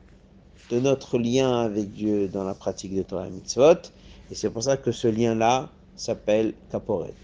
de 0.71 0.81
notre 0.81 1.19
lien 1.19 1.61
avec 1.61 1.93
Dieu 1.93 2.29
dans 2.29 2.45
la 2.45 2.55
pratique 2.55 2.95
de 2.95 3.03
Torah 3.03 3.29
et 3.29 3.31
Mitzvot. 3.31 3.93
Et 4.31 4.35
c'est 4.35 4.51
pour 4.51 4.63
ça 4.63 4.77
que 4.77 4.93
ce 4.93 5.09
lien-là 5.09 5.71
s'appelle 5.95 6.55
Kaporet. 6.71 7.15